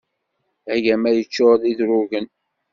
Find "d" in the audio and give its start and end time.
1.61-1.63